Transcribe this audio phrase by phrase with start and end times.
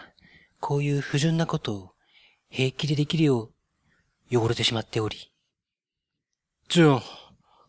[0.61, 1.91] こういう不純なことを
[2.49, 3.51] 平気でできるよ
[4.31, 5.31] う汚れてしまっており。
[6.69, 7.01] 純、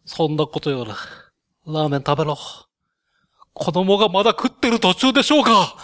[0.06, 0.92] そんなことより、
[1.72, 2.38] ラーメン食べろ。
[3.54, 5.76] 子供がまだ食ってる途中でしょうか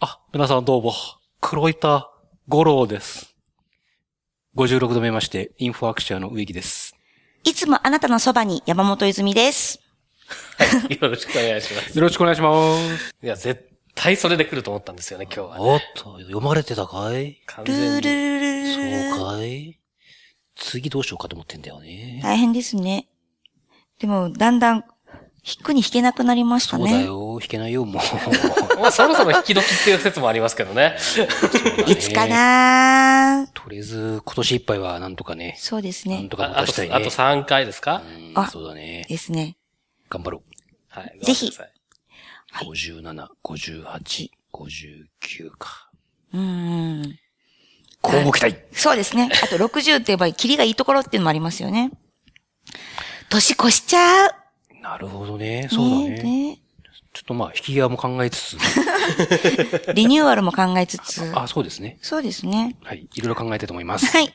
[0.00, 0.94] あ、皆さんどうも、
[1.40, 2.10] 黒板
[2.46, 3.34] 五郎です。
[4.56, 6.94] 56度目まして、インフォアクションの植木です。
[7.44, 9.80] いつもあなたのそばに山本泉です。
[10.58, 10.94] はい。
[11.00, 11.98] よろしくお願いします。
[11.98, 13.14] よろしくお願いします。
[13.22, 13.67] いや、絶
[14.00, 15.60] 対それで来ると思ったんですよね、今日は。
[15.60, 17.14] おっと、読まれてたかい？
[17.14, 18.00] ルー完全に。
[18.00, 19.78] ルルルルそうかい？
[20.56, 22.20] 次どうしようかと思ってんだよね。
[22.22, 23.08] 大変ですね。
[23.98, 24.84] でも、だんだん、
[25.44, 27.06] 引くに引けなくなりましたそうだね。
[27.06, 28.02] よ、弾けないよ、もう。
[28.80, 30.96] まあ、そろそろ引き時っていう説もありますけどね。
[31.86, 36.36] いつかなとりあえず、今年いっぱいはなんとかね、そうですねなんと。
[36.36, 36.94] かしたいね。
[36.94, 38.02] あと3回ですか？
[38.06, 39.06] うんあそうだね。
[39.08, 39.56] ですね。
[40.10, 40.42] 頑張ろ
[40.88, 41.18] はい。
[41.22, 41.50] ぜひ
[42.64, 43.00] ごめんなさいう。
[43.00, 45.90] 57、58、59か。
[46.32, 46.40] うー
[47.06, 47.18] ん。
[48.00, 49.28] こうご期待そうですね。
[49.42, 51.90] あと60って言えば、キリがいいところっていうのもありますよね。
[53.28, 54.30] 年越しちゃう。
[54.80, 55.68] なるほどね。
[55.70, 56.22] そうだね。
[56.22, 56.60] ね
[57.12, 58.56] ちょっとまあ、引き際も考えつつ。
[58.56, 58.62] ね
[59.94, 61.32] リニューアルも考えつつ。
[61.34, 61.98] あ、そうですね。
[62.00, 62.76] そうですね。
[62.82, 63.08] はい。
[63.14, 64.06] いろいろ考えたいと思います。
[64.06, 64.32] はい。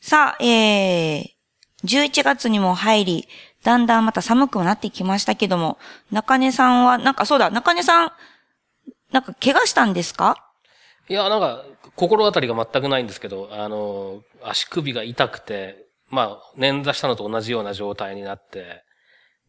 [0.00, 1.28] さあ、えー、
[1.84, 3.28] 11月にも入り、
[3.64, 5.78] だんだんまた寒くもなってきましたけども、
[6.12, 8.12] 中根さんは、なんかそうだ、中根さん、
[9.10, 10.36] なんか怪我したんですか？
[11.08, 11.64] いや、なんか、
[11.96, 18.82] 心当たりが全くないんですけど、あの、足首が痛くて、まあ、捻挫したのと同じような状態になって、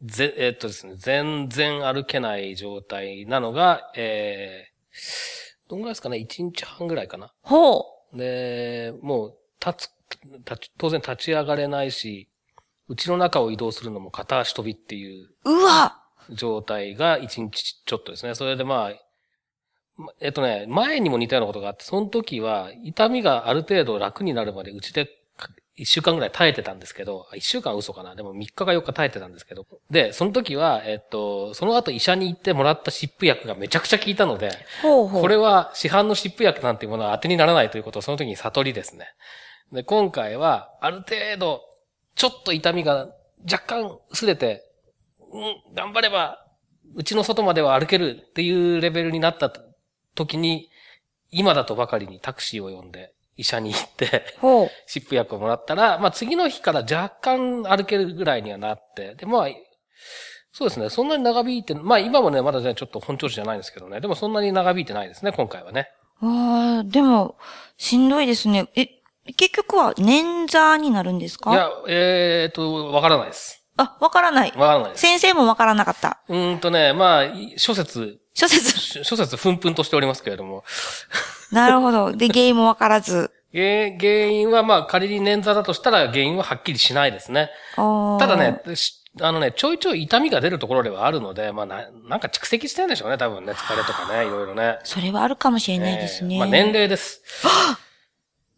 [0.02, 7.32] ぜ、えっとですね、全然歩けない状態なのが、えー、どんぐらいですかね、1日半ぐらいかな。
[7.42, 8.18] ほう。
[8.18, 9.92] で、もう、立つ、
[10.40, 12.28] 立ち、当然立ち上がれないし、
[12.88, 18.36] うちの中を移動するのも片足飛びっていううわ状態が1日ちょっとですね。
[18.36, 25.10] それでまあ、まえっとね、前にも似たようなことがあって、その時は痛みがある程度楽になるまでうちで
[25.78, 28.16] 1週間ぐらい耐えてたんですけど、1週間は嘘かな。
[28.16, 29.66] でも3日か4日耐えてたんですけど。
[29.92, 34.52] で、その時は、えっと、その後医者に行ってもらった湿布薬がめちゃくちゃ効いたので、
[34.82, 35.22] ほうほう。
[35.22, 39.08] これは市販の湿布薬なんていうものは当てにならないということをその時に悟りですね。
[39.74, 41.62] で、今回は、ある程度、
[42.16, 43.10] ちょっと痛みが
[43.52, 44.64] 若干薄れて、
[45.32, 46.46] うん、頑張れば、
[46.96, 49.52] うちの外までは歩けるっていうレベルになった
[50.16, 50.70] 時に、
[51.32, 54.38] 今だとばかりにタクシーを呼んで、医者に行って。
[54.88, 59.48] 湿布 薬をもらったら、まあ次の日から若干歩けるぐらいにはなって、で、まあ、
[60.54, 65.90] そうですね、そんなに長引いて、まあ今もね、まだね、ちょっと本調子じゃないんですけどね、でもそんなに長引いてないですね、今回はね。
[66.22, 67.36] ああ、でも、
[67.78, 68.70] しんどいですね。
[68.76, 68.95] え、
[69.34, 71.52] 結局は捻挫になるんですか？
[71.52, 73.62] いや、えーっと、わからないです。
[73.78, 74.54] あ、わからない。
[74.56, 75.02] わからないです。
[75.02, 76.20] 先生もわからなかった。
[76.30, 78.80] うーんとね、まあ、い諸説、諸説。
[78.80, 80.64] し諸説、ふんふんとしておりますけれども、
[81.52, 82.12] なるほど。
[82.14, 83.32] で、原因もわからず。
[83.54, 87.50] 原原因は、まあ、仮に捻挫だとしたら原因ははっきりしないですね。
[87.76, 94.78] ただね、しあのね、ちょいちょい痛みが出るところではあるので、まあ、ななんか蓄積してるんでしょうね、多分ね、疲れとかね、いろいろね。
[94.84, 96.36] それはあるかもしれないですね。
[96.36, 97.22] えーまあ、年齢です。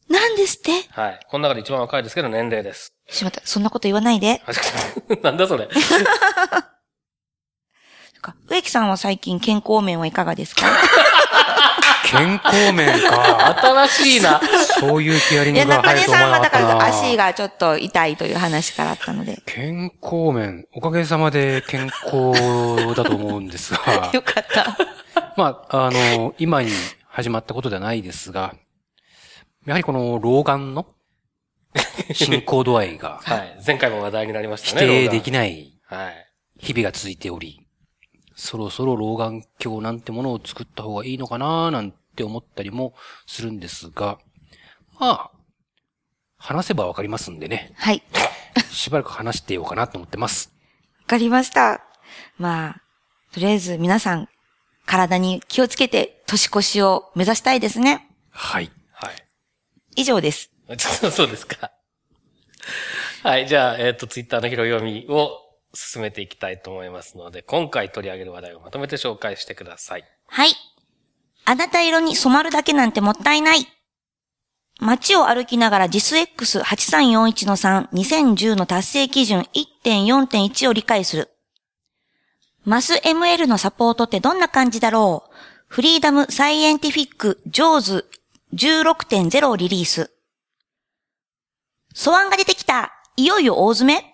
[0.10, 0.72] なんですって？
[0.92, 1.20] はい。
[1.30, 2.94] この中で一番若いですけど、年齢です。
[3.10, 3.42] しまった。
[3.44, 4.42] そんなこと言わないで。
[5.22, 5.68] なんだそれ。
[8.50, 10.64] 植木さんは最近健康面はいかがですか？
[12.10, 13.58] 健康面か。
[13.88, 14.40] 新しいな。
[14.80, 16.90] そういうヒアリングが中根入ると思わさんはだかなかったな。
[16.92, 19.42] ら足がちょっと痛いという話からあったので。
[19.46, 24.78] 健康面、おかげさまで健康だと思うんですが、よかった。
[25.36, 26.72] まあ、あの、今に
[27.10, 28.54] 始まったことではないですが、
[29.68, 30.88] やはりこの老眼の？
[32.16, 33.62] 進行度合いがはい。
[33.66, 34.88] 前回も話題になりまし否たね。
[34.88, 35.78] 定できない。
[36.58, 37.68] 日々が続いており、
[38.34, 42.94] そろそろ老眼鏡なんてものを作った方がいいのかななんて思ったりも
[43.26, 44.18] するんですが、
[45.00, 45.32] まあ、
[46.38, 48.02] 話せばわかりますんでね、はい。
[48.72, 50.54] しばらく話してようかなと思ってます。
[51.02, 51.84] わかりました。
[52.38, 52.82] まあ、
[53.34, 54.30] とりあえず皆さん、
[54.86, 58.08] 体に気をつけて年越しを目指したいですね。
[58.32, 58.72] はい。
[59.98, 60.02] はい。
[60.02, 60.52] 以上です。
[61.12, 61.72] そうですか。
[63.24, 63.48] はい。
[63.48, 65.32] じゃあ、えっ、と、ツイッターの拾い読みを
[65.74, 70.06] 進めていきたいと思いますので、今回取り上げる話題をまとめて紹介してください。
[70.28, 70.52] はい。
[71.46, 73.68] あなた色に染まるだけなんてもったいない。
[74.80, 79.48] 街を歩きながら JISX8341 の3、2010の達成基準
[79.84, 81.30] 1.4.1を理解する。
[82.64, 85.34] マス ML のサポートってどんな感じだろう？
[85.68, 88.10] フリーダムサイエンティフィックジョーズ
[88.54, 90.12] 16.0リリース。
[91.94, 94.14] 素案が出てきたいよいよ大詰め？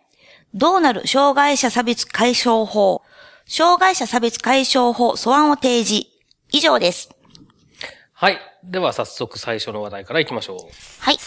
[0.53, 3.03] どうなる障害者差別解消法？
[3.45, 6.07] 障害者差別解消法素案を提示。
[6.51, 7.09] 以上です。
[8.13, 8.39] はい。
[8.63, 10.57] では早速最初の話題から行きましょう。
[10.99, 11.17] はい。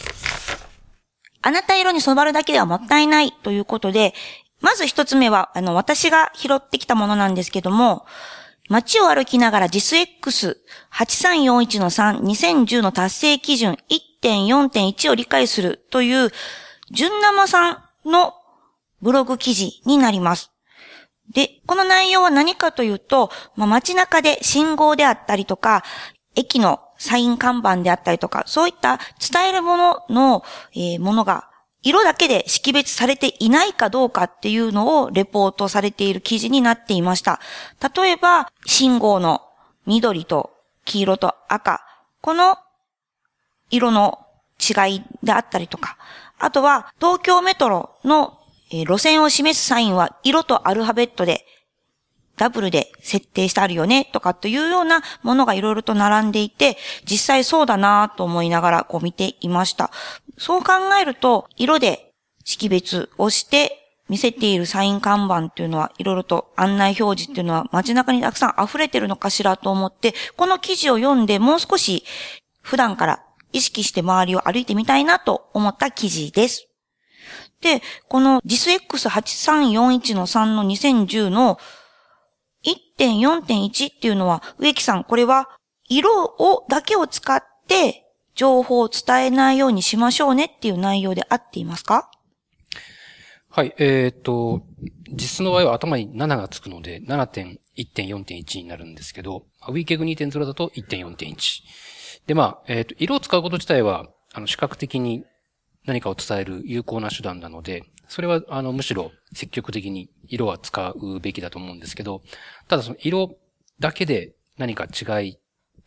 [1.43, 4.15] あなた色に染まるだけではもったいないということで、
[4.61, 8.07] まず一つ目は、あの、私が拾ってきたものなんですけども、
[8.69, 13.79] 街を歩きながら JISX8341 の3、2010の達成基準
[14.23, 16.31] 1.4.1を理解するという、
[16.91, 18.35] 純生さんの
[19.03, 20.51] ブログ記事になります。
[21.33, 25.83] で、この内容は何かというと、まあ、街中で信号であったりとか、
[26.35, 28.99] 駅のサイン看板であったりとか、そういった
[29.33, 31.51] 伝えるものの、えーものが、
[31.87, 37.39] 色だけで識別されていないかどうかっていうのをレポートされている記事になっていました。
[37.95, 39.43] 例えば、信号の
[39.87, 40.51] 緑と
[40.85, 41.87] 黄色と赤、
[42.23, 42.57] この
[43.71, 44.19] 色の
[44.59, 45.97] 違いであったりとか、
[46.41, 48.37] あとは東京メトロの
[48.69, 51.47] 路線を示すサインは色とアルファベットで
[52.37, 56.77] ダブルで設定してあるよねとかというようなものがいろいろと並んでいて、
[57.09, 59.91] 実際そうだなと思いながらこう見ていました。
[60.39, 62.13] そう考えると、色で
[62.45, 72.05] 識別をして見せているサイン看板っていうのはいろいろと案内表示っていうのは街中にたくさん溢れてるのかしらと思って、この記事を読んでもう少し
[72.63, 73.23] 普段から
[73.53, 76.69] 意識して周りを歩いてみたいなと思った記事です。
[77.63, 81.59] で、この JISX8341-3 の2010の
[82.67, 85.49] 1.4.1っていうのは、植木さん、これは
[85.89, 88.05] 色を、だけを使って
[88.35, 92.11] 情報を伝えないようにしましょうねっていう内容で合っていますか？
[93.49, 94.63] はい、えっ、と、
[95.11, 101.63] 実質の場合は頭に7がつくので、7.1.4.1になるんですけど、ウィーケグ2.0だと1.4.1。
[102.27, 105.25] で、まあ、えっ、と、色を使うこと自体は、あの、視覚的に
[105.87, 112.23] 何かを伝える有効な手段なので、それは、あの、むしろ積極的に色は使うべきだと思うんですけど、
[112.69, 113.37] ただその色
[113.81, 115.39] だけで何か違い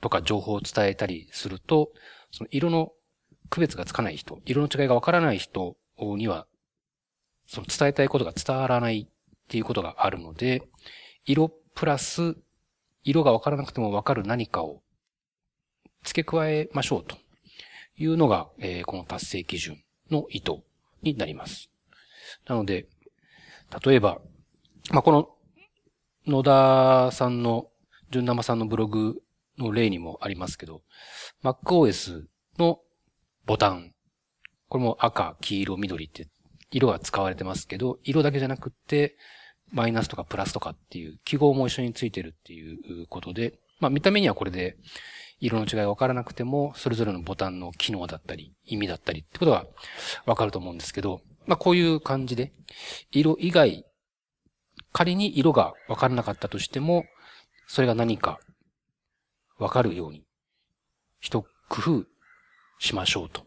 [0.02, 1.92] とか情報を伝えたりすると、
[2.32, 2.92] その色の
[3.50, 6.48] 区別がつかない人、色の違いがわからない人には、
[7.48, 10.64] その伝えたいことが伝わらないっていうことがあるので、
[11.26, 12.36] 色プラス、
[13.04, 14.82] 色がわからなくてもわかる何かを
[16.04, 17.18] 付け加えましょうと
[17.98, 20.58] いうのが、えーこの達成基準の意図
[21.02, 21.70] になります。
[22.48, 22.88] なので、
[23.86, 24.20] 例えば、
[24.92, 25.30] まあ、この
[26.26, 27.68] 野田さんの、
[28.12, 29.22] 純生さんのブログ
[29.58, 30.82] の例にもありますけど、
[31.44, 32.24] MacOS
[32.58, 32.80] の
[33.46, 33.94] ボタン、
[34.68, 36.28] これも赤、黄色、緑って
[36.72, 39.18] 色が使われてますけど、色だけじゃなくって、
[39.72, 44.78] マイナスとかプラスとかっていう記号も一緒についてるっていうことで、まあ見た目にはこれで
[45.40, 49.66] 色の違いがわからなくても、それぞれのボタンの機能だったり、意味だったりってことが
[50.26, 52.52] わかると思うんですけど、まあこういう感じで、
[53.12, 53.86] 色以外、
[54.92, 57.06] 仮に色がわからなかったとしても、
[57.68, 58.40] それが何か
[59.58, 60.26] わかるように、
[61.20, 62.06] 一工夫
[62.80, 63.42] しましょうと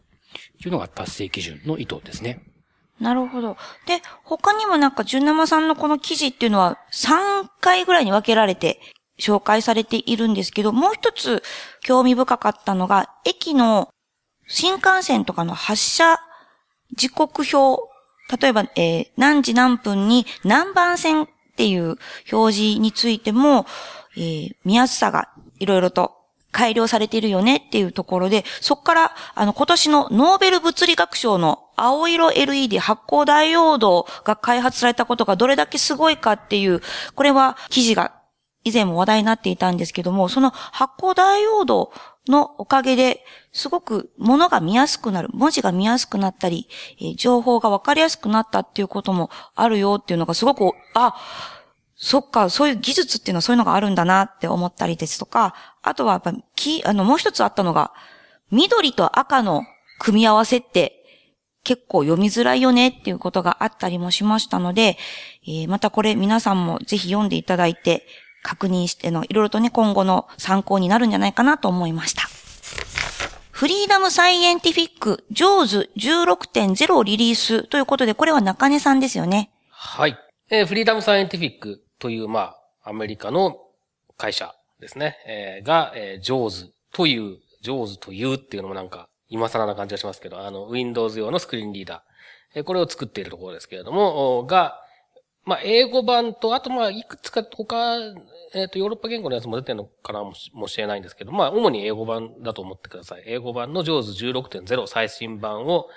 [0.63, 2.41] いうのが達成基準の意図ですね。
[2.99, 3.57] なるほど。
[3.85, 8.79] で、他にもなんか、純生さんのこの記事っていうのは3回ぐらいに分けられて
[9.19, 11.43] 紹介されているんですけど、もう一つ
[11.81, 13.89] 興味深かったのが、駅の
[14.47, 16.17] 新幹線とかの発車
[16.95, 17.81] 時刻表、
[18.41, 21.97] 例えば、えー何時何分に何番線っていう
[22.31, 23.65] 表示についても、
[24.15, 25.29] えー見やすさが
[25.59, 36.81] いろいろと改良されているよねっていうところで、そこから、あの、今年のノーベル物理学賞の青色 LED 発光ダイオードが開発されたことがどれだけすごいかっていう、
[37.15, 38.13] これは記事が
[38.63, 41.91] 以前も話題になっていたんですけども、その発光ダイオード
[42.27, 46.67] のおかげで、すごく物が見やすくなる、文字が見やすくなったり、
[46.99, 51.15] えー情報がわかりやすくなったっていうこともあるよっていうのがすごく、あ、
[51.95, 57.93] そっか、そういう技術っていうのはそういうのがあるんだなって思ったりですとか、あとはやっぱ、き、あの、もう一つあったのが、
[58.51, 59.63] 緑と赤の
[59.99, 61.03] 組み合わせって
[61.63, 64.97] 結構読みづらいよねっていうことがあったりもしましたので、
[65.47, 68.05] えーまたこれ皆さんもぜひ読んでいただいて、
[68.43, 72.23] 確認しての、いろいろとね、今後の参考になるんじゃないかなと思いました。
[73.51, 79.51] フリーダムサイエンティフィック、ジョーズ16.0リリースということで、これは中根さんですよね。
[79.69, 80.17] はい。
[80.49, 83.57] えーフリーダムサイエンティフィックという、まあ、アメリカの
[84.17, 91.99] 会社ですね、えーが、えー、ジョーズという、ジョーズというっていうのもなんか、今更な感じがしますけど、あの、Windows 用のスクリーンリーダー。
[92.55, 94.82] えーこれを作っているところですけれども、が、
[95.45, 97.97] まあ、英語版と、あとまあ、いくつか他、
[98.53, 103.23] えっ、と、ヨーロッパ言語のやつも出てるのかなもしもしれないんですけど、まあ、主に英語版だと思ってください。
[103.25, 105.87] 英語版の JAWS 16.0最新版を、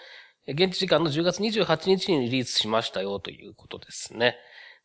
[0.49, 4.37] 現地時間の10月28日にリリースしましたよということですね。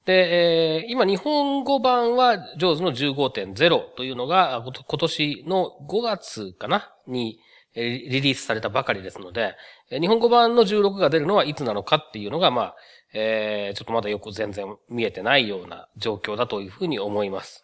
[0.06, 7.40] で、えー今日本語版は JAWS の15.0というのが今年の5月かなに
[7.76, 9.56] リリースされたばかりですので、
[9.90, 12.76] 日本語版の16が出るのはいつなのかっていうのが、まあ、
[13.14, 17.64] えーちょっとまだよく全然見えてないような状況だというふうに思います。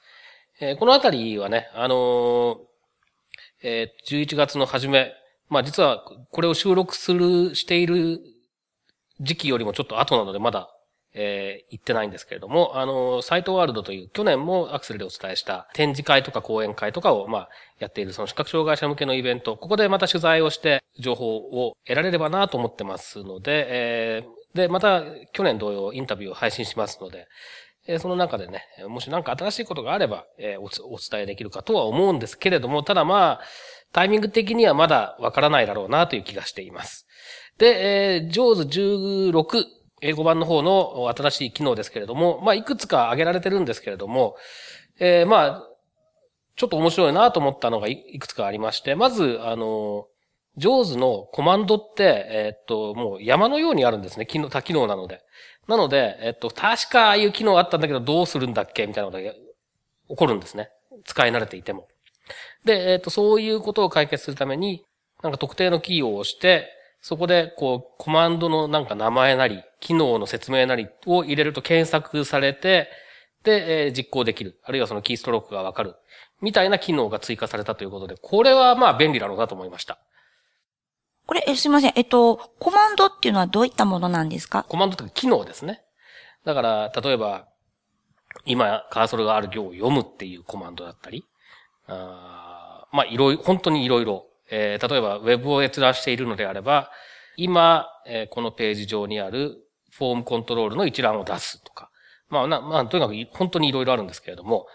[0.59, 2.57] えーこのあたりはね、あのー
[3.63, 5.13] えー11月の初め、
[5.49, 8.19] まあ実はこれを収録する、している
[9.21, 10.69] 時期よりもちょっと後なのでまだ、
[11.13, 17.49] えー言ってないんですけれども、あのーサイトワールドという去年もアクセルでお伝えした展示会とか講演会とかを、まあ、
[17.79, 27.27] やっているその視覚障害者向けのイベント、ここでまた取材をして情報を得られればなと思ってますので、えーで、また去年同様インタビューを配信しますので、
[27.87, 33.41] えーその中でね、もし何か新しいことがあれば、えーお伝えできるかとは思うんですけれども、ただまあ、
[33.93, 37.07] タイミング的にはまだわからないだろうなという気がしています。
[37.57, 39.65] で、えー、JAWS 16、
[40.01, 44.35] 英語版の方の新しい機能ですけれども、まあ、いくつか挙げられてるんですけれども、
[44.99, 45.63] えーまあ、
[46.55, 50.07] ちょっと面白いなと思ったのがいくつかありまして、まず、あの、
[50.57, 54.25] JAWS のコマンドって、えーっと、もう山のようにあるんですね。
[54.25, 55.21] 機能、多機能なので。
[55.67, 60.69] なので、えっと、確かああいう機能あったんだけど、どうするんだっけみたいなことが起こるんですね。
[61.05, 61.87] 使い慣れていても。
[62.65, 64.83] で、えっと、そういうことを解決するために、
[65.21, 66.69] なんか特定のキーを押して、
[67.01, 72.89] そこで、こう、コマンドのなんか名前なり、機能の説明なりを入れると検索されて、
[73.43, 74.59] で、えー実行できる。
[74.63, 75.95] あるいはそのキーストロークがわかる。
[76.41, 79.99] みたいな機能が追加されたということで、これはまあ便利だろうなと思いました。
[81.27, 81.93] これ、えすいません。
[81.95, 84.63] えっと、コマンドっていうのはどういったものなんですか？
[84.63, 85.81] コマンドというか機能ですね。
[86.45, 87.47] だから、例えば、
[88.45, 91.25] 今、カーソルがある行を読むっていうコマンドだったり、
[91.87, 94.25] あまあ、いろいろ、本当にいろいろ。
[94.49, 96.89] えー例えば、ウェブを閲覧しているのであれば、
[97.35, 99.57] 今、えーこのページ上にある
[99.91, 101.89] フォームコントロールの一覧を出すとか。
[102.29, 104.67] まあ、な、まあ、とにかく本当にいろいろあるんですけれども、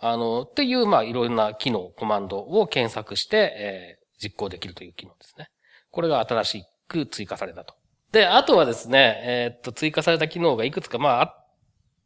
[0.00, 5.48] あの、っていう、まあ、いろんな機能、コマンドを検索して、えー実行できるという機能ですね。
[5.90, 7.74] これが新しく追加されたと。
[8.12, 11.34] で、あとはですね、えーっと、追加された機能がいくつか、まあ、あ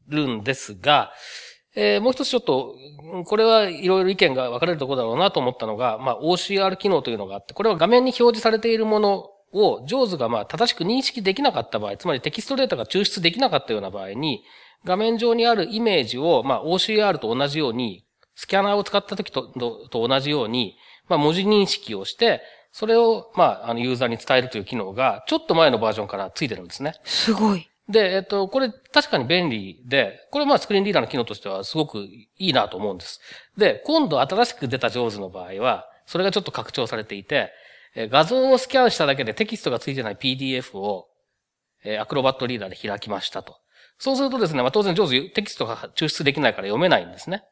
[0.09, 1.12] るんですが、
[1.75, 2.75] えーもう一つちょっと、
[3.25, 14.43] これはいろいろ意見が分かれるところだろうなと思ったのが、まあ、OCR 機能というのがあって、これは画面に表示されているものを、上手がまあ、正しく認識できなかった場合、つまりテキストデータが抽出できなかったような場合に、
[14.85, 19.43] 画面上にあるイメージを、まあ、OCR と同じように、スキャナーを使った時と
[19.91, 20.77] と同じように、
[21.09, 26.95] まあ、文字認識をして、それを、まあ、あの、ユーザーに伝えるという機能が、ちょっと前のバージョンからついてるんですね。
[27.05, 27.69] すごい。
[27.88, 33.21] で、えっと、これ確かに便利で、これまあスクリーンリーダーの機能としてはすごくいいなと思うんです。
[33.57, 37.50] で、今度新しく出た JAWS の場合は、それがちょっと拡張されていて、
[37.95, 41.09] えー画像をスキャンしただけでテキストがついてない PDF を、
[41.85, 43.57] えーアクロバットリーダーで開きましたと。
[43.99, 47.43] そうするとですね、まあ当然 JAWS テキストが抽出できないから読めないんですね。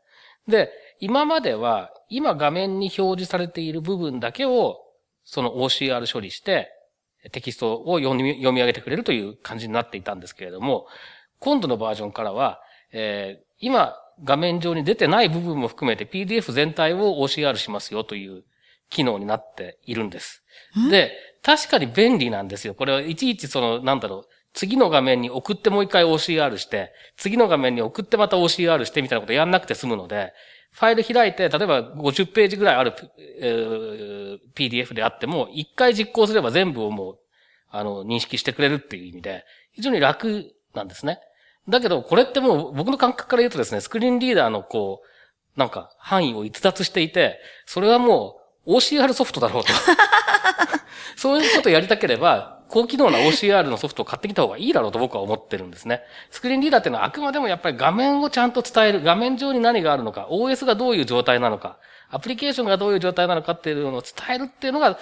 [0.48, 4.78] で、今までは、今画面に表示されている部分だけを、
[5.24, 6.70] その OCR 処理して、
[7.32, 10.86] テキストを読み読み上げてくれるという感じになっていたんですけれども、
[11.38, 12.60] 今度のバージョンからは、
[12.92, 18.44] えー今画面上に出てない部分も含めて PDF 全体を OCR しますよという
[18.88, 20.42] 機能になっているんです。
[20.90, 21.12] で、
[21.42, 22.74] 確かに便利なんですよ。
[22.74, 30.32] これはいちいちその、なんだろう、次の画面に送ってもう一回 OCR して、次の画面に送ってまた OCR してみたいなことやんなくて済むので、
[30.72, 32.94] ファイル開いて、例えば50ページぐらいある、
[33.40, 34.20] えー
[34.54, 37.18] PDF であっても、一回実行すれば全部をもう、
[37.70, 41.20] あの、認識してくれるっていう意味で、非常に楽なんですね。
[41.68, 49.72] だけど、これってもう僕の感覚から言うとですね、スクリーンリーダーのこう、なんか範囲を逸脱していて、それはもう OCR ソフトだろうと。
[51.16, 56.02] そういうことやりたければ、高機能な OCR のソフトを買ってきた方がいいだろうと僕は思ってるんですね。
[56.30, 61.78] スクリーンリーダーっていうのはあくまでもやっぱり画面をちゃんと伝える、画面上に何があるのか、OS がどういう状態なのか、
[62.10, 64.98] アプリケーションがどういう状態なのかっていうのを伝えるっていうのが、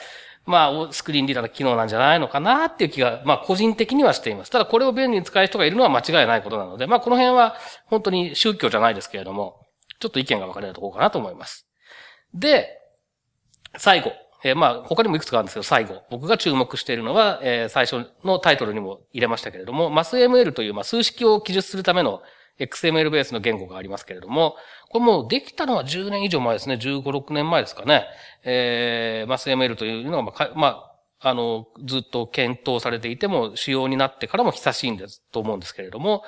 [0.47, 4.51] まあ、スクリーンリーダーの機能なんじゃないのかなっていう気が、まあ、個人的にはしています。
[4.51, 9.67] ただ、これを便利に使う人がいるのは間違いないことなので、まあ、この辺は本当に宗教じゃないですけれども、
[10.01, 11.69] ちょっと意見が分かれるところかなと思います。
[12.33, 12.78] で、
[13.77, 14.13] 最後。
[14.45, 16.03] えーまあ、他にもいくつかあるんですけど、最後。
[16.11, 22.23] 僕が注目しているのは、えー最初のタイトルにも入れましたけれども、MassML という、まあ、数式を記述するための、
[22.59, 24.57] XML ベースの言語がありますけれども、
[24.91, 26.75] これもうできたのは10年以上前ですね。
[26.75, 28.07] 15、6年前ですかね。
[28.43, 30.67] えー、マス ML というのが、まあ、ま
[31.21, 36.23] あ、あの、ずっと検討されていても、仕様になってからも久しいんです、と思うんですけれども、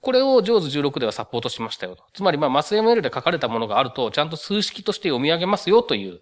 [0.00, 2.04] これを JAWS 16ではサポートしましたよと。
[2.14, 6.20] つまり、まあ、マス ML で書かれたものがあると、ちゃんと数式として読み上げますよという、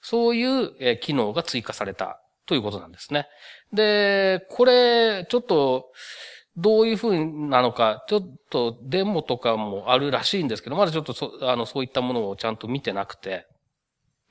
[0.00, 3.26] そういう、機能が追加されたということなんですね。
[3.72, 5.92] で、これ、ちょっと、
[6.56, 13.46] どういう風なのか、ちょっとデモとかもあるらしいんですけど、まだちょっとそ、あの、そういったものをちゃんと見てなくて、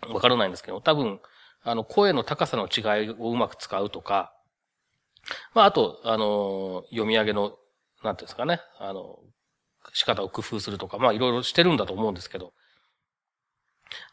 [0.08, 1.20] わからないんですけど、多分、
[1.64, 4.34] あの、声の高さの違いをうまく使うとか、
[5.54, 7.58] まあ、あと、あの、読み上げの、
[8.04, 9.20] なんていうんですかね、あの、
[9.94, 12.54] 仕方を工夫するとか、まあ、いろいろしてるんだと思うんですけど、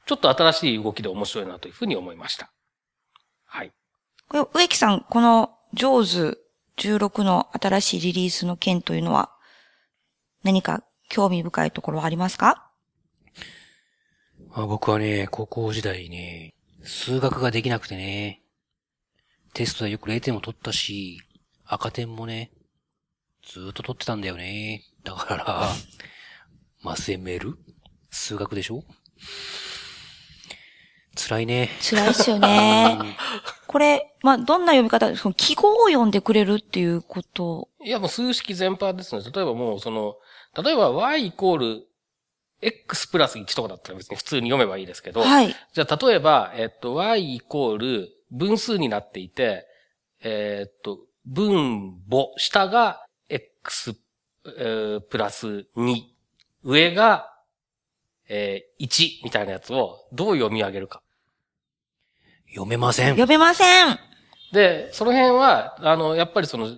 [0.06, 2.52] ちょっと新しい動きで面白いなというふうに思いました。
[3.44, 3.72] はい。
[4.28, 6.38] これ、植木さん、この、ジョーズ
[6.76, 9.30] 16の新しいリリースの件というのは、
[10.42, 12.70] 何か興味深いところはありますか？
[14.54, 18.42] あ僕はね、高校時代ね、数学ができなくてね、
[19.54, 21.20] テストでよく0点も取ったし、
[21.64, 22.50] 赤点もね、
[23.46, 24.84] ずーっと取ってたんだよね。
[25.04, 25.68] だから、
[26.82, 27.54] マス ML?
[28.10, 28.84] 数学でしょ？
[31.16, 31.68] 辛いね。
[31.80, 33.16] 辛いですよね。
[33.66, 37.68] これ、まあ、どんな読み方、その記号を読んでくれるっていうこと。
[37.84, 39.22] いや、もう数式全般ですね。
[39.24, 40.16] 例えばもう、その、
[40.62, 41.86] 例えば y イコール
[42.60, 45.54] x プラス1とかだったら別に普通に読めばいいですけど、はい。
[45.72, 49.66] じゃあ例えば、えっと、y イコール分数になっていて、
[50.22, 53.04] えっと、分母、下が
[53.64, 53.94] x、
[54.58, 56.02] えープラス2、
[56.64, 57.32] 上が、
[58.28, 61.02] えー1みたいなやつをどう読み上げるか。
[62.48, 63.10] 読めません。
[63.10, 63.98] 読めません。
[64.52, 66.68] で、その辺は、あの、やっぱりその、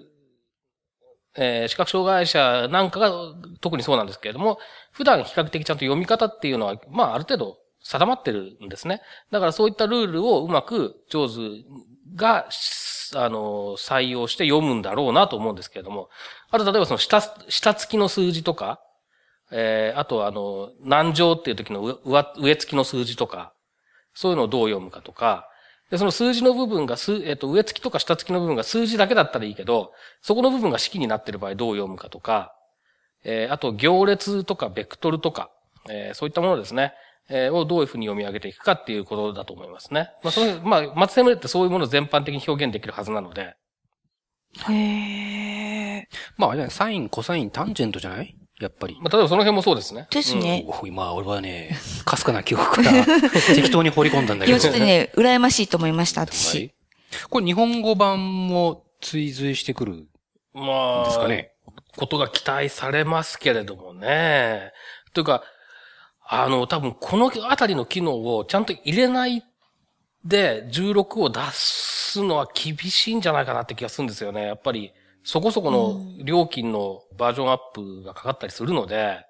[1.36, 3.10] えー視覚障害者なんかが
[3.60, 4.58] 特にそうなんですけれども、
[4.92, 9.02] 普段比較的ちゃんと読み方っていうのは、まあある程度定まってるんですね。
[9.30, 11.34] だからそういったルールをうまく上手
[12.16, 12.48] が、
[13.14, 16.08] あの、採用して読むんだろうなと思うんですけれども、
[16.50, 18.80] あと例えばその下、下付きの数字とか、
[19.52, 23.52] えーあとあの、難乗っていう時の上上付きの数字とか、
[24.14, 25.48] そういうのをどう読むかとか、
[25.90, 29.92] で、その数字の部分が数、えっ、と、上付きとか下付きの部分が数字だけだったらいいけど、
[30.22, 32.54] そこの部分が式になってる場合どう読むかとか、
[33.22, 35.50] えーあと行列とかベクトルとか、
[35.90, 36.94] えーそういったものですね、
[37.30, 40.10] えーをどういうふうに読み上げていくかっていうことだと思いますね。
[40.22, 43.54] まあ、その、まあ、松山ってそういうものを全般的に表現できるはずなので、
[44.68, 44.72] へ
[45.98, 46.08] え。
[46.36, 48.36] まあ、あれだね、サイン、コサイン、タンジェントじゃない？
[48.60, 48.96] やっぱり。
[49.00, 50.06] まあ、例えばその辺もそうですね。
[50.10, 50.64] ですね。
[50.68, 53.04] お今、俺はね、かすかな記憶から
[53.54, 54.56] 適当に放り込んだんだけど。
[54.56, 56.54] 今ちょっとね、羨ましいと思いました、は私。
[56.66, 56.74] い
[57.30, 60.06] これ日本語版も追随してくるん
[60.52, 61.50] まあ、ですかね？
[61.96, 64.70] ことが期待されますけれどもね。
[65.14, 65.42] というか、
[66.26, 69.44] あの、多分このあたりの機能をちゃんと入れない
[70.24, 74.46] で16を出すのは厳しいんじゃないかなって気がするんですよね。
[74.46, 79.26] やっぱり、そこそこの料金のバージョンアップがかかったりするので、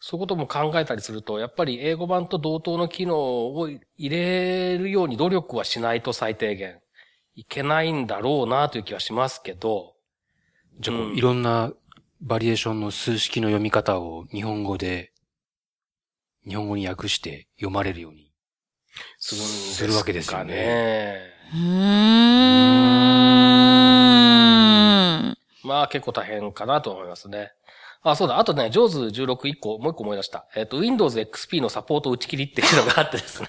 [0.00, 6.80] そういうことも考えたりすると、やっぱり英語版と同等の機能を入れるように努力はしないと最低限
[7.34, 9.94] いけないんだろうなという気はしますけど、
[10.80, 11.72] じゃあこう、うんいろんな
[12.20, 15.11] バリエーションの数式の読み方を日本語で、
[16.46, 18.32] 日本語に訳して読まれるように。
[19.18, 21.20] するわけですよねね。
[21.54, 21.62] うーん。
[25.64, 27.52] まあ結構大変かなと思いますね。
[28.04, 28.38] あ、そうだ。
[28.38, 30.46] あとね、JAWS 16一個、もう一個思い出した。
[30.56, 33.48] えっ、と、Windows XP のサポート打ち切りっていうのがあってですね。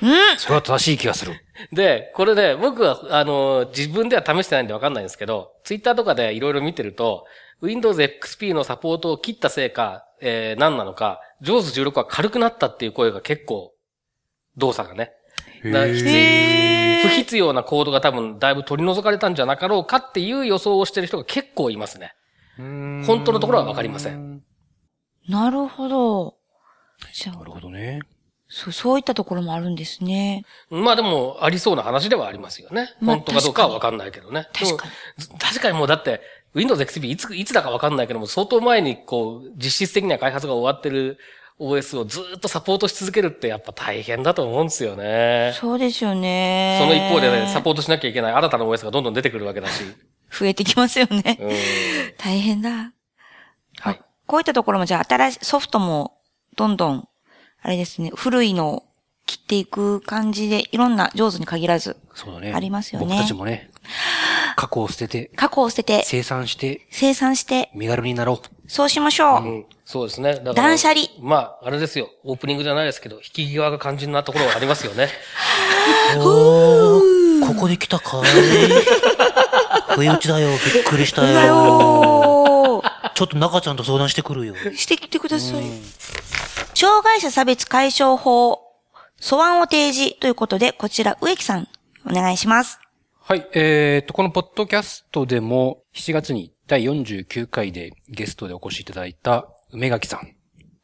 [0.00, 0.38] うん。
[0.38, 1.34] それは正しい気がする。
[1.72, 7.24] で、これね、僕は、あの、自分では試してないんでわかんないんですけど、Twitter とかでいろいろ見てると、
[7.62, 13.72] Windows XP のサポートを切ったせいか、えー何なのか、JAWS 16は軽くなったっていう声が結構、
[14.56, 15.12] 動作がね。
[17.02, 22.12] 不必要なコードが多分だいぶ取り除かれたんじゃなかろうかっていう予想をしてる人が結構いますね。
[23.06, 24.42] 本当のところはわかりません。
[25.28, 26.36] なるほど。
[27.12, 28.00] じゃあなる、ほどね。
[28.48, 30.44] そう、そういったところもあるんですね。
[30.70, 32.94] まあでも、ありそうな話ではありますよね。
[33.00, 34.48] まあ本当かどうかはわかんないけどね。
[34.52, 36.20] 確かに確かにもうだって、
[36.54, 41.18] Windows XP いつ、いつだかわかんないけども、相当前にこう、実質的には開発が終わってる
[41.60, 45.52] OS をずっとサポートし続けるってやっぱ大変だと思うんですよね。
[45.54, 46.78] そうですよね。
[46.80, 49.84] その一方でね、サポートしなきゃいけない新たな OS がどんどん出てくるわけだし。
[50.30, 51.38] 増えてきますよね。
[51.40, 51.50] うん。
[52.18, 52.92] 大変だ。
[53.80, 54.00] はい。
[54.26, 56.18] こういったところも、じゃあ、新しい、ソフトも、
[56.56, 57.08] どんどん、
[57.62, 58.84] あれですね、古いのを
[59.26, 61.96] 切っていく感じで、いろんな上手に限らず。
[62.14, 62.52] そうだね。
[62.52, 63.70] ありますよね僕たちもね、
[64.56, 68.48] 過去を捨てて、過去を捨てて、生産して、生産して、身軽になろう。
[68.68, 69.42] そうしましょう。
[69.42, 69.66] うん。
[69.84, 70.34] そうですね。
[70.34, 72.10] だから断捨離まあ、あれですよ。
[72.24, 75.08] オープニングじゃないですけど、引き際が肝心なところがありますよね。
[76.18, 78.22] おー、ここで来たかい
[79.94, 80.48] 不意打ちだよ。
[80.74, 82.82] びっくりしただよ。
[83.14, 84.54] ちょっと中ちゃんと相談してくるよ。
[84.74, 85.64] してきてください。
[86.74, 88.60] 障害者差別解消法、
[89.18, 91.68] 素案を提示ということで、こちら、植木さん、
[92.06, 92.80] お願いします。
[93.20, 100.34] はい、えー、と、このポッドキャストでも、7月に第49回でゲストでお越しいただいた梅垣さん、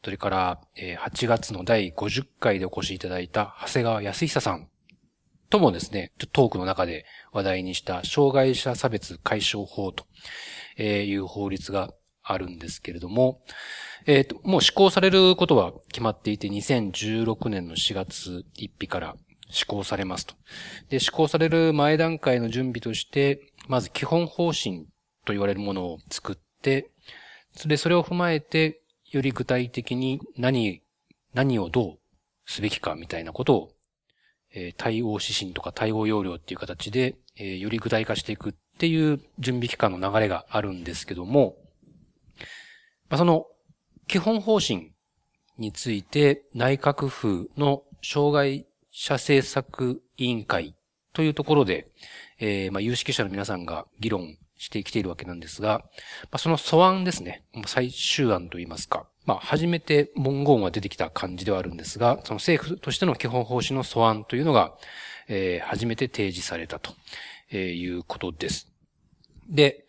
[0.03, 4.67] それから、えー8月の第50回でお越しいただいた長谷川康久さん
[5.49, 10.05] ともですね、トークの中で話題にした障害者差別解消法と
[10.81, 13.41] いう法律があるんですけれども、
[14.05, 19.15] えっ、と、もう施行されることは決まっていて、2016年の4月1日から
[19.49, 20.35] 施行されますと。
[20.89, 24.85] で、施行される前段階の準備として、まず基本方針
[25.25, 26.91] と言われるものを作って、
[27.53, 30.81] それそれを踏まえて、より具体的に何、
[31.33, 31.97] 何をどう
[32.45, 33.71] すべきかみたいなことを、
[34.53, 41.55] えー対応指針とか対応要領っていう形で、えーより具体化していくっていう準備期間の流れがあるんですけども、
[43.09, 43.45] まあ、その
[44.07, 44.93] 基本方針
[45.57, 50.75] について内閣府の障害者政策委員会
[51.13, 51.87] というところで、
[52.39, 55.79] えーまあ、有識者の皆さんが議論してきているわけなんですが、
[56.23, 64.73] まあ、その素案ですね、最終案といいますか、まあ、初めて文言が出てきた感じではあるんですが、その政府としての基本方針の素案というのが、
[65.27, 66.93] えー初めて提示されたと、
[67.51, 68.71] えーいうことです。
[69.49, 69.85] で、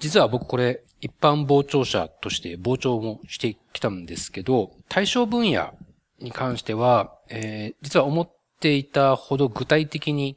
[0.00, 5.72] 実は僕これ一般傍聴者として傍聴もしてきたんですけど、対象分野
[6.18, 10.36] に関しては、えー実は思っていたほど具体的に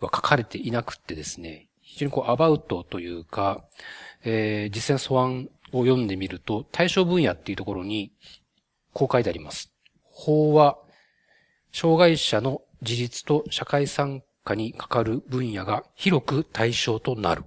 [0.00, 3.64] は書かれていなくってですね、非常にこうアバウトというか、
[4.24, 8.12] えー実際素案を読んでみると、対象分野っていうところに
[8.92, 9.72] こう書いてあります。
[10.02, 10.78] 法は、
[11.72, 17.44] 障害者の自立と社会参加にかかる分野が広く対象となる。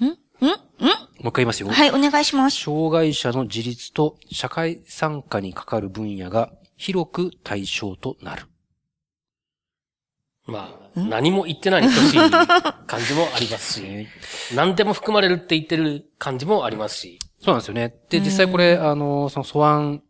[0.00, 0.04] ん？
[0.04, 0.08] ん？
[0.08, 0.12] ん？
[0.48, 1.68] もう一回言いますよ。
[1.70, 2.60] はい、お願いします。
[2.60, 8.46] 障害者の自立と社会参加にかかる分野が広く対象となる。
[10.46, 12.30] まあ、何も言ってないに等しい
[12.86, 14.08] 感じもありますし、
[14.54, 17.94] 何でも含まれるって言ってる感じもありますし、そうなんですよね。
[18.08, 20.02] で、実際これ、あの、その素案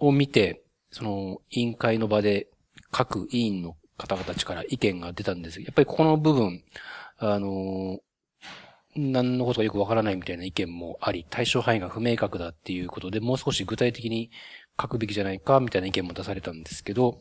[0.00, 2.48] を見て、その委員会の場で
[2.90, 5.60] 各委員の方々たちから意見が出たんです。
[5.60, 6.64] やっぱりここの部分、
[7.18, 8.00] あの、
[8.96, 14.30] 何のことかよくわからないみたいな意見もあり、対象範囲が不明確だっていうことで、もう少し具体的に
[14.80, 17.18] 書くべきじゃないか、みたいな意見も出されたんですけど、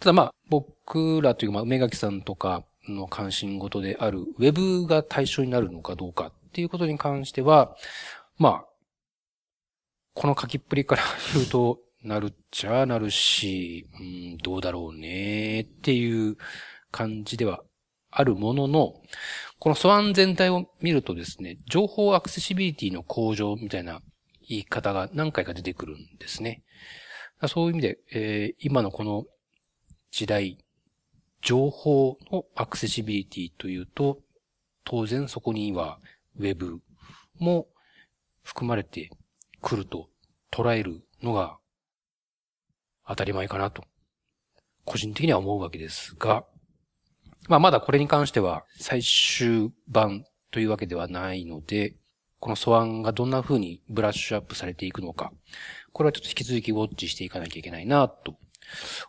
[0.00, 7.76] ただまあ、僕らというか、ま、梅垣さんとかの関心事である、ウェブが対象になるのかどうかっていうことに関しては、
[8.38, 8.64] まあ、
[10.14, 11.02] この書きっぷりから
[11.34, 16.36] 言うと、なるっちゃなるし、うん、どうだろうねっていう
[16.90, 17.62] 感じでは
[18.10, 18.94] あるものの、
[19.58, 24.02] この素案全体を見るとですね、情報アクセシビリティの向上みたいな
[24.46, 26.62] 言い方が何回か出てくるんですね。
[27.48, 29.24] そういう意味で、えー今のこの
[30.16, 30.58] 時代、
[31.42, 34.20] 情報のアクセシビリティというと、
[34.84, 35.98] 当然そこには
[36.38, 36.78] ウェブ
[37.40, 37.66] も
[38.44, 39.10] 含まれて
[39.60, 40.08] くると
[40.52, 41.58] 捉えるのが
[43.08, 43.82] 当たり前かなと、
[44.84, 46.44] 個人的には思うわけですが、
[47.48, 51.96] まあまだこれに関しては最終版というわけではないので、
[52.38, 55.32] この素案がどんな風にブラッシュアップされていくのか、
[55.92, 58.36] これはちょっと引き続きウォッチしていかなきゃいけないなと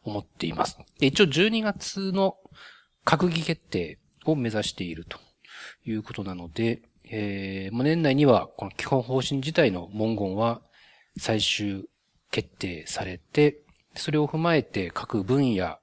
[0.04, 0.78] 思っています。
[1.00, 2.38] 一応12月の
[3.06, 5.20] 閣議決定を目指していると
[5.86, 10.62] いうことなので、えー年内にはこの基本方針自体の文言は
[11.18, 11.86] 最終
[12.32, 13.62] 決定されて、
[13.96, 15.78] それを踏まえて各分野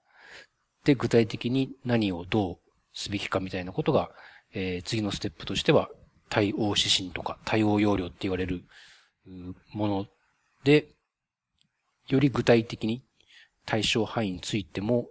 [0.85, 2.59] で具体的に何をどう
[2.93, 4.11] すべきかみたいなことが、
[4.53, 5.89] えー次のステップとしては
[6.29, 8.65] 対応指針とか対応要領って言われる
[9.73, 10.07] もの
[10.65, 10.89] で、
[12.09, 13.05] より具体的に
[13.67, 15.09] 対象範囲についても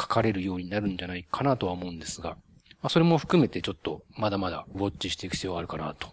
[0.00, 2.36] 書かれるようになるんじゃないかなとは思うんですが、ま
[2.84, 6.08] あ、それも含めてちょっとまだまだウォッチしていく必要があるかなと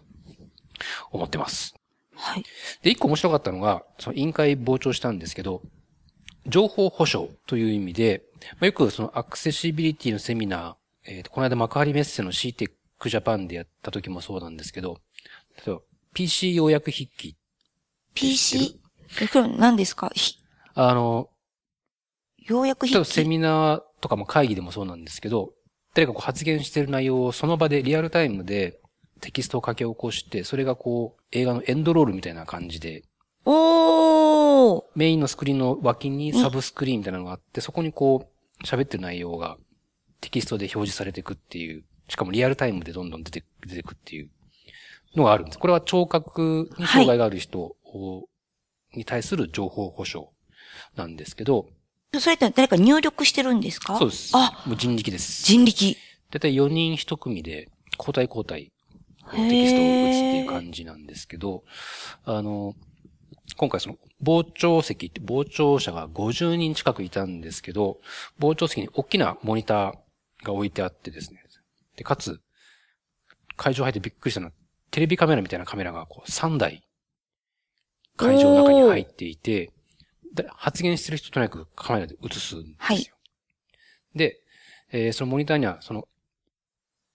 [1.10, 1.74] 思ってます。
[2.14, 2.44] はい。
[2.82, 5.62] で、一個面白かったのが、その委員会傍聴したんですけど、
[6.46, 8.22] 情報保障という意味で、
[8.54, 12.70] まあ、よくそのアクセシビリティのセミナー、えーとこの間幕張メッセの CTEC
[13.08, 15.00] ジャパンでやった時もそうなんですけど、
[15.66, 15.80] 例えば
[16.14, 17.36] PC 要約筆記。
[18.14, 18.78] PC、
[19.20, 20.10] え、これ何ですか？
[20.14, 20.36] ひ
[20.74, 21.28] あの、
[22.46, 23.04] ようやく筆記。
[23.04, 25.52] セミナーとかも会議でもそうなんですけど、
[25.94, 28.80] 誰かこう発言してる内容をその場でリアルタイムで
[29.20, 33.04] テキストを書き起こして、それがこう映画のエンドロールみたいな感じで、
[33.44, 34.82] おー。
[34.94, 38.28] メインのスクリーンの脇にサブスクリーンみたいなのがあって、そこにこ
[38.60, 39.56] う喋ってる内容が
[40.20, 44.30] テキストで表示されていくっていう、しかもリアルタイムでどんどん出て出てくっていう
[45.14, 45.58] のがあるんです。
[45.58, 47.76] これは聴覚に障害がある人を
[48.94, 50.30] に対する情報保障
[50.96, 51.68] なんですけど、
[52.20, 53.96] それって誰か入力してるんですか？
[53.98, 54.32] そうです。
[54.34, 55.44] あ、もう人力です。
[55.44, 55.96] 人力。
[56.30, 58.70] だいたい4人1組で交代交代テ
[59.30, 61.64] キストを打つっていう感じなんですけど、
[62.24, 62.74] あの、
[63.56, 67.98] 今回その傍聴席って傍聴者が50人近くいたんですけど、
[68.38, 71.42] 傍聴席に大きなモニターが置いてあってですね。
[71.96, 72.40] で、かつ、
[73.56, 74.52] 会場入ってびっくりしたのは、
[74.90, 76.82] テレビカメラみたいなカメラがこう3台、
[78.16, 79.72] 会場の中に入っていて、で
[80.56, 82.74] 発言してる人となくカメラで映すんですよ。
[82.78, 83.12] はい
[84.14, 84.40] で、
[84.90, 86.06] えーそのモニターには、その、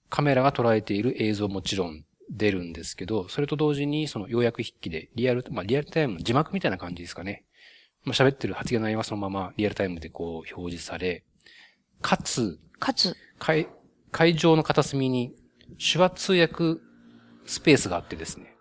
[0.10, 7.44] カメラが捉えている映像もちろん出るんですけど、それと同時に、その要約筆記で、リアル、まあ、リアルタイムの字幕みたいな感じですかね。
[8.04, 11.24] まあ、喋ってる発言の内容はそのままリアルタイムでこう表示され、
[12.02, 13.68] かつ、かつ、会、
[14.12, 15.36] 会場の片隅に
[15.78, 16.80] 手話通訳
[17.46, 18.56] スペースがあってですね。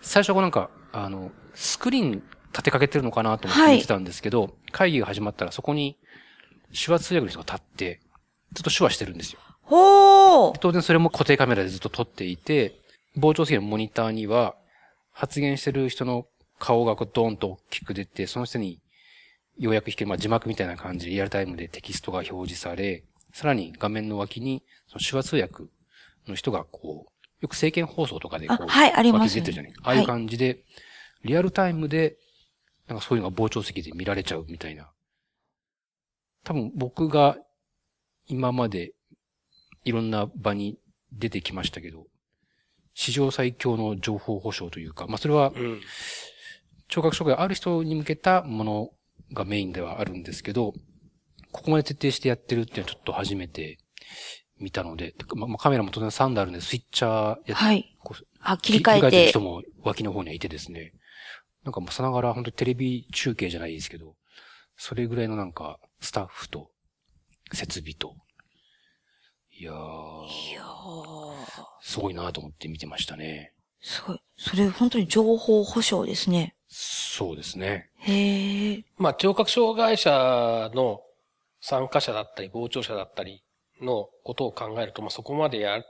[0.00, 2.22] 最初はこうなんか、あの、スクリーン
[2.54, 5.98] 立てかけてるのかなと思って見てたんですけど、会議が始まったらそこに
[6.72, 8.00] 手話通訳の人が立って、
[8.52, 9.40] ずっと手話してるんですよ。
[9.62, 10.58] ほー。
[10.58, 12.80] 当然それも固定カメラでずっと撮っていて、
[13.16, 14.54] 傍聴席のモニターには、
[15.12, 16.26] 発言してる人の
[16.58, 18.80] 顔がこうドーンと大きく出て、その下に、
[19.58, 25.64] 要約引け、まあ、字幕みたいな感じでリアルタイムでテキストが表示され、さらに画面の脇に、その手話通訳
[26.28, 29.72] の人がこう、よく政見放送とかでこう、あはいあります脇に出てるじゃない。
[29.82, 30.64] ああいう感じで、
[31.24, 32.16] リアルタイムで、
[32.88, 34.90] なんかそういうのが傍聴席で見られちゃうみたいな。
[36.44, 37.38] 多分僕が
[38.26, 38.92] 今まで
[39.84, 40.78] いろんな場に
[41.12, 42.06] 出てきましたけど、
[42.94, 45.80] 史上最強の情報保障というか、まあそれはうん。
[46.88, 48.90] 聴覚障害ある人に向けたもの
[49.32, 50.74] がメインではあるんですけど、
[51.50, 53.78] ここまで徹底してやってるっていうのはちょっと初めて
[54.60, 59.40] 見たので、まあまあカメラも当然3台あるんで、スイッチャーやって、はいこうあ、切り替えるて人。
[59.40, 60.92] も脇の方にはいてですね、
[61.64, 64.14] なんかもうさながら本当にテレビ中継じゃないですけど、
[64.76, 66.70] それぐらいのなんかスタッフと
[67.52, 68.14] 設備と、
[69.58, 71.34] いやー、いやー
[71.80, 73.52] すごいなと思って見てましたね。
[73.80, 74.20] すごい。
[74.36, 76.56] それ本当に情報保障ですね。
[76.68, 77.90] そうですね。
[77.98, 78.84] へえ。
[78.96, 81.02] まあ、聴覚障害者の
[81.60, 83.44] 参加者だったり、傍聴者だったり
[83.80, 85.82] のことを考えると、まあ、そこまでやっ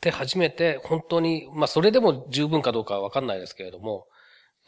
[0.00, 4.06] て初めて、本当に、まあ、それでも十分かどうかはわかんないですけれども、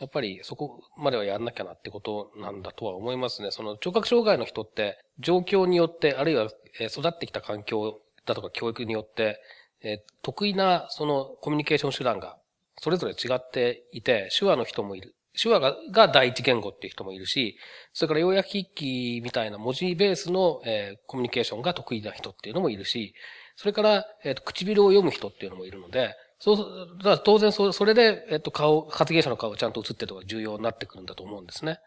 [0.00, 3.50] やっぱりそこまではやんなきゃなってことなんだとは思いますね。
[3.50, 6.48] その聴覚障害の人って、状況によって、あるいは
[6.80, 9.40] 育ってきた環境だとか教育によって、
[9.82, 12.38] え得意なそのコミュニケーション手段が
[12.80, 15.14] それぞれ違っていて、手話の人もいる。
[15.40, 17.56] 手話がが第一言語っていう人もいるし、
[17.92, 23.14] それから要約筆記みたいな文字ベースの、えコミュニケーションが得意な人っていうのもいるし、
[23.56, 31.72] それから、えっ、と、唇を読む人っていうのもいるので、そう、だから当然そ、それで、えっ、と、顔、発言者の顔がちゃんと映ってとか重要になってくるんだと思うんですね。
[31.72, 31.80] だか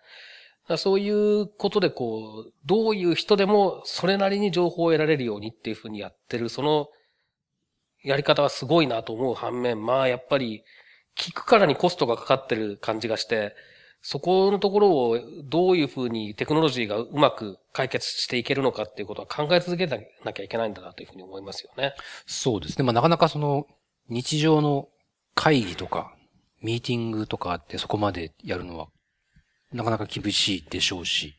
[0.69, 6.87] らそういうことで、こう、どういう人でもそれなりに情報を得られるようにっていうふうにやってる、その、
[8.03, 10.63] やり方はすごいなと思う反面、まあ、やっぱり、
[11.15, 13.55] 聞くからにコストがかかってる感じがして、
[14.01, 19.97] そこのところをどういうふうにテクノロジーがうまく解決していけるのかっていうことは考え続けな
[20.33, 21.93] きゃいけないんだなというふうに思いますよね。
[22.25, 22.83] そうですね。
[22.83, 23.67] まあなかなかその
[24.09, 24.87] 日常の
[25.35, 26.13] 会議とか
[26.61, 28.87] ミーティングとかあってそこまでやるのは
[29.73, 31.35] なかなか厳しいでしょうし、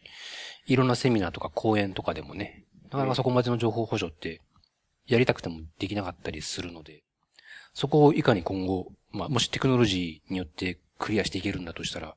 [0.66, 4.42] いろんなセミナーとか講演とかでもね、なかなかそこまでの情報保障って
[5.07, 7.02] やりたくてもできなかったりするので、
[7.72, 12.16] そこをいかに今後、まあもしテクノロジーによってクリアしていけるんだとしたら、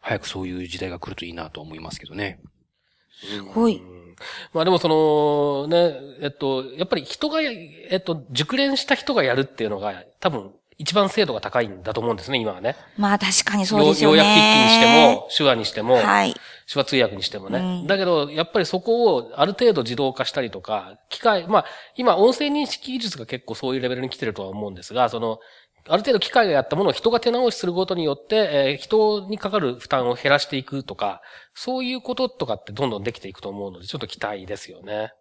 [0.00, 2.40] 早くそういう時代が来るといいなと思いますけどね。
[3.20, 3.82] すごい。
[4.52, 12.76] まあでもその、ね、えっと、やっぱり人が、えっと、熟練した人がやるっていうのが、多分、一番精度が高いんだと思うんですね、今はね。
[12.96, 14.18] まあ確かにそうですよね。
[14.18, 16.34] 要約筆記にしても、手話にしても、はい。
[16.70, 17.58] 手話通訳にしてもね。
[17.58, 21.64] うんだけど、やっぱりそこをある程度自動化したりとか、機械、まあ、
[21.96, 25.38] 今音声認識技術が結構そういうレベルに来てるとは思うんですが、その、
[25.86, 31.20] ある程度機械がやったものを人が手直しすることによって、えー人にかかる負担を減らしていくとか、
[31.54, 35.12] そういうこととかってどんどんできていくと思うので、ちょっと期待ですよね。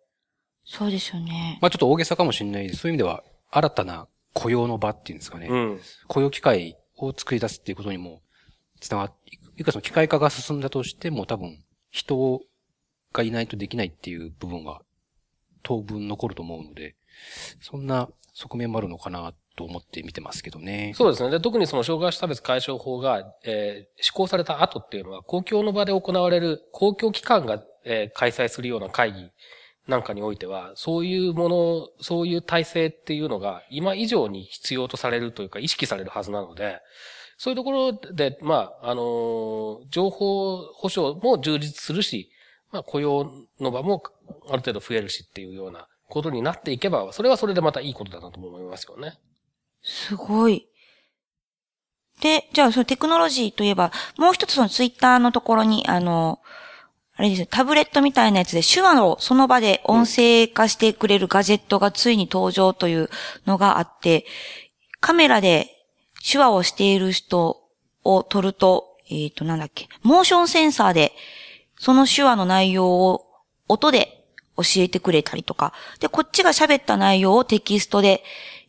[0.66, 1.60] そうですよね。
[1.62, 2.80] まあちょっと大げさかもしれないです。
[2.82, 5.48] そういう意味では、新たな雇用の場っていうんですかね。
[5.50, 5.82] うん。
[6.08, 8.22] 雇用機会を作り出すっていうことにも、
[8.80, 12.42] つながって、いくらその機械化が進んだとしても多分、人
[13.12, 14.82] がいないとできないっていう部分が
[15.62, 16.96] 当分残ると思うので、
[17.62, 20.94] そんな側面もあるのかなと思って見てますけどね。
[20.96, 21.30] そうですね。
[21.30, 29.30] で、特にその障害者差別解消法が、えー施行された後っていうのは、公共の場で行われる公共機関が、えー開催するような会議
[29.88, 36.80] なんかにおいては、そういうもの、そういう体制っていうのが、今以上に必要とされるというか、意識されるはずなので、
[37.38, 42.30] そういうところで、まあ、あのー情報保障も充実するし、
[42.72, 44.02] まあ、雇用の場も
[44.50, 49.14] ある程度増えるしっていうようなことになっていけば、それはそれでまたいいことだなと思いますよね。
[49.84, 50.68] すごい。
[52.22, 56.40] で、じゃあ、そのテクノロジーといえば、もう一つそのツイッターのところに、あの、
[57.16, 63.10] あれですよ、タブレットみたいなやつで手話をその場で音声化してくれるガジェットがついに登場という
[63.46, 64.26] のがあって、
[65.00, 65.70] カメラで
[66.28, 67.62] 手話をしている人
[68.04, 71.12] を撮ると、えっ、と、なんだっけ、モーションセンサーで、
[71.78, 73.26] その手話の内容を
[73.68, 78.24] 音で教えてくれたりとか、で、こっちが喋った内容をテキストで、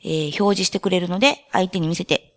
[0.05, 2.35] えー表示してくれるので、相手に見せて、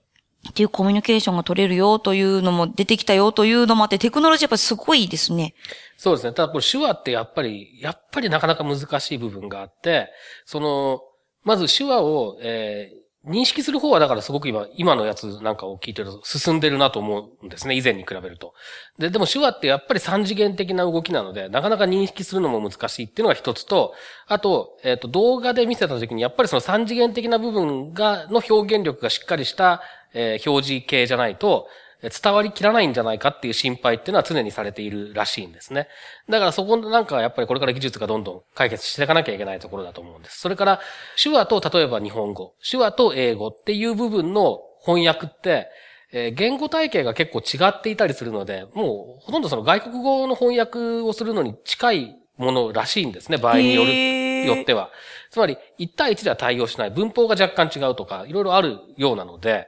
[0.50, 5.54] っていうコミュニケーションが取れるよというのも出てきたよというのもあって、テクノロジーやっぱすごいですね。
[5.98, 6.34] そうですね。
[6.34, 10.10] ただこれ手話ってやっぱり、やっぱりなかなか難しい部分があって、
[10.46, 11.02] その、
[11.44, 17.76] まず手話を、えー認識する方はだからすごく今、今のやつなんかを聞いてると進んでるなと思うんですね。
[17.76, 18.54] 以前に比べると。
[18.98, 23.94] で、でも手話ってやっぱり三次元的な動きなので、なかなか認識するのも難しいっていうのが一つと、
[24.28, 29.82] あと、えっ、と、動画で見せた時にやっぱりその三次元的な部分が、の表現力がしっかりした、
[30.14, 31.68] えー表示系じゃないと、
[32.02, 35.88] 伝わりきらないんじゃないかっていう心配っていうのは常にされているらしいんですね。
[36.30, 40.40] だからそこなんかはやっぱりこれから技術がどんどん解決していかなきゃいけないところだと思うんです。
[40.40, 40.80] それから
[41.22, 45.70] 手話と例えば日本語、手話と英語っていう部分の翻訳って、
[46.14, 54.90] えー言語体系が結構違っていたりするので、もうほとんどその外国語の翻訳をするのに近いものらしいんですね、場合による、よっては。
[55.32, 56.92] つまり、1対1では対応しない。
[56.92, 59.68] 文法が若干違うとか、いろいろあるようなので、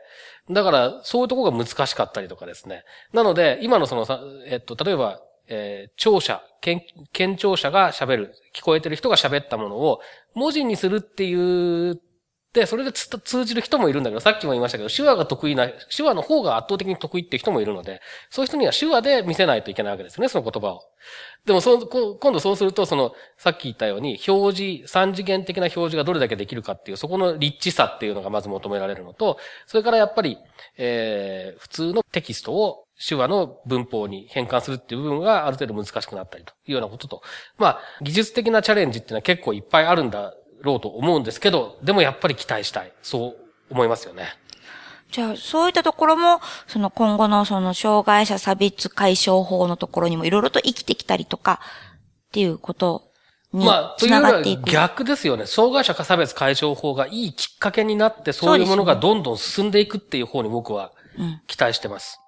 [0.50, 2.84] だから、そういうところが難しかったりとかですね。
[3.14, 4.06] なので、今のその、
[4.48, 10.02] えっと、例えば、えー聴者、県、県聴者が喋る、聞こえてる人が喋ったものを
[10.34, 12.00] 文字にするっていう、
[12.54, 20.82] で、それで通じる人もいるんだけど、さっきも言いましたけど、手話が得意な、手話の方が圧倒的に得意って人もいるので、そういう人には手話で見せないといけないわけですよね、その言葉を。
[21.46, 30.40] でもそ、今度そうすると、その、さっき言ったように、表示、三次元的な表示がどれだけできるかっていう、そこの立地さっていうのがまず求められるのと、それからやっぱり、
[30.78, 37.22] えー、普通のテキストを手話の文法に変換するっていう部分がある程度難しくなったりというようなことと、
[37.58, 42.94] まあ、技術的なチャレンジっていうのは結構いっぱいあるんだろうと思うんですけど、でもやっぱり期待したい。
[43.02, 43.36] そう
[43.70, 44.38] 思いますよね。
[45.12, 51.60] じゃあ、そういったところも、その今後のその障害者差別解消法のところにもいろいろと生きてきたりとか、
[52.28, 53.10] っていうこと
[53.52, 54.70] にまあ、とついうよりはながっていく。
[54.70, 55.48] 逆ですよね。
[55.48, 62.20] 障害者差別解消法がいいきっかけになって、そういうものがどんどん進んでいくっていう方に僕はうん期待してます。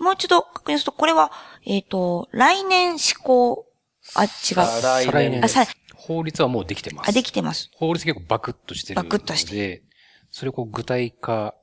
[0.00, 1.32] もう一度確認すると、これは、
[1.64, 3.66] えっ、と、来年施行、
[4.14, 4.28] あ、違う。
[4.38, 5.64] 再来年あ、さ、
[6.06, 7.08] 法律はもうできてます。
[7.08, 7.70] あ、できてます。
[7.74, 9.08] 法律結構バクッとしてるので。
[9.08, 9.82] バクッとして
[10.30, 11.54] それをこう具体化、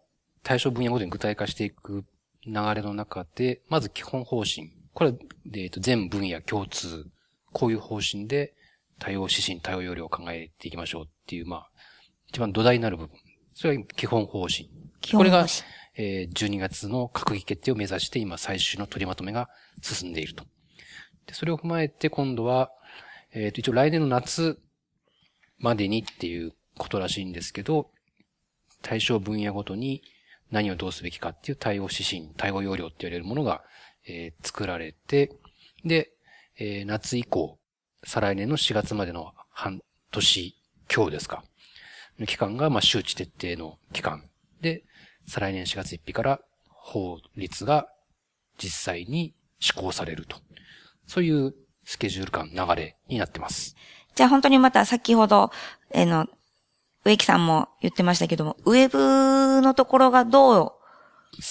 [0.43, 2.05] 対象分野ごとに具体化していく
[2.45, 4.71] 流れの中で、まず基本方針。
[4.93, 5.17] これは、
[5.53, 7.07] えっと、全分野共通。
[7.51, 8.53] こういう方針で、
[8.99, 11.69] 対応指針、対応要領を考えていきましょうっていう、まあ、
[12.27, 13.17] 一番土台になる部分。
[13.53, 14.69] それが基本方針。
[15.01, 15.45] 基本これが
[15.95, 19.49] えー12月の閣議決定を目指して今最終の取りまとめが
[19.81, 20.43] 進んでいると。
[21.27, 22.71] でそれを踏まえて今度は、
[23.35, 24.59] えっ、と、一応来年の夏
[25.57, 27.89] までにっていうことらしいんですけど、
[28.81, 30.03] 対象分野ごとに
[30.51, 33.63] 何をどうすべきかっていう対応指針、対応要領って言われるものが、
[34.07, 35.31] えー作られて、
[35.83, 36.11] で、
[36.59, 37.57] えー夏以降、
[38.05, 40.55] 再来年の4月までの半年
[40.87, 41.43] 強ですか。
[42.19, 43.23] の期間が、まあ、周知徹
[43.55, 44.29] 底の期間。
[44.61, 44.83] で、
[45.25, 47.87] 再来年4月1日から法律が
[48.57, 50.37] 実際に施行されると。
[51.07, 51.55] そういう
[51.85, 53.75] スケジュール感、流れになってます。
[54.15, 55.51] じゃあ本当にまた先ほど、
[55.95, 56.27] あの、
[57.05, 60.77] 植木さんも言ってましたけども、ウェブのところがど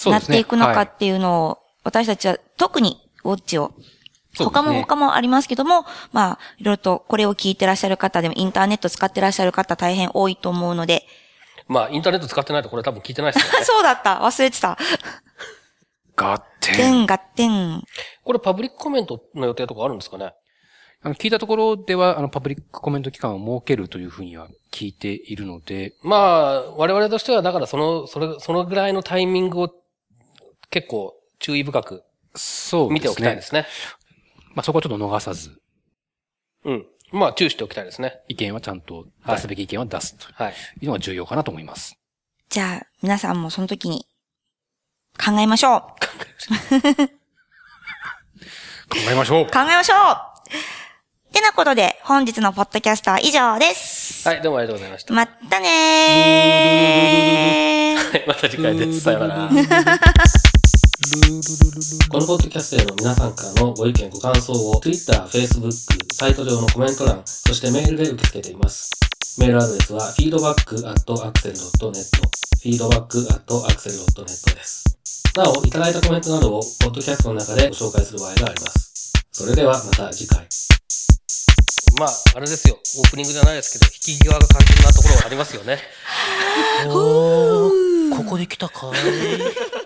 [0.05, 3.85] うなっていくのかっていうのを、私たちは特にウォッチを、ね
[4.35, 11.05] 他も他もありますけども、まあ、いろいろとこれを聞いてらっしゃる方でも、インターネット使ってらっしゃる方大変多いと思うので、
[11.67, 13.63] まあ、インターネット使ってないとこれ多分聞いてないですよね。
[13.65, 14.77] そうだった忘れてた。
[16.71, 17.83] 点が点。
[18.23, 20.33] これパブリックコメントの予定とかあるんですかね？
[21.05, 29.73] あの、聞いたところでは、あの、パブリックコメント機関を設けるというふうには聞いているので、まあ、我々としては、だからその、それ、そのぐらいのタイミングを
[30.69, 32.03] 結構注意深く
[32.35, 32.93] そうですね。
[32.93, 33.67] 見ておきたいですね。
[34.55, 35.59] まあ、そこはちょっと逃さず。
[36.63, 36.85] うん。
[37.11, 38.21] まあ、注意しておきたいですね。
[38.29, 40.53] 意見はちゃんと出すべき意見は出すとはい。
[40.79, 41.99] いうのが重要かなと思います。
[42.47, 44.07] じゃあ、皆さんもその時に
[45.17, 45.79] 考えましょう。
[48.93, 50.33] 考えましょう考えましょう
[51.33, 54.27] てなことで、本日のポッドキャストは以上です。
[54.29, 55.13] はい、どうもありがとうございました。
[55.15, 58.11] またねー。
[58.11, 59.01] はい、また次回です。
[59.01, 59.49] さよなら。
[62.09, 65.71] このポッドキャストへの皆さんからのご意見、ご感想を Twitter、Facebook、
[66.13, 68.91] サイト上のコメント欄、そしてメールで受け付けています。
[69.39, 70.83] メールアドレスは feedback.axel.net
[72.63, 74.83] feedback.axel.net です。
[75.35, 79.11] なお、いただいたコメントなどをポッドキャストの中でご紹介する場合があります。
[79.31, 80.47] それではまた次回。
[81.99, 82.75] まあ、あれですよ。
[82.75, 85.79] オープニングじゃないですけど、引き際が肝心なところがありますよね。
[86.93, 89.82] おー、ここで来たかい